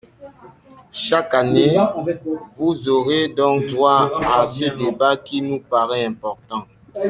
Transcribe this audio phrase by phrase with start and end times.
[0.91, 1.77] Chaque année,
[2.55, 6.65] vous aurez donc droit à ce débat qui nous paraît important.